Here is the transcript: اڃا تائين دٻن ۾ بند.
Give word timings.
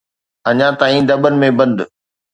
اڃا 0.49 0.67
تائين 0.79 1.03
دٻن 1.09 1.33
۾ 1.41 1.47
بند. 1.57 1.77